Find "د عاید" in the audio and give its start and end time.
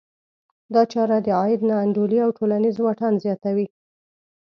1.25-1.61